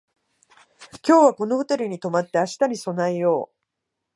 [1.07, 3.57] 今日はこのホテルに泊まって明日に備えよう